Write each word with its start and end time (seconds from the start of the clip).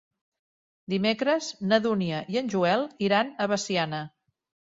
Dimecres 0.93 1.49
na 1.73 1.79
Dúnia 1.83 2.23
i 2.35 2.41
en 2.43 2.49
Joel 2.55 2.87
iran 3.09 3.29
a 3.45 3.47
Veciana. 3.53 4.01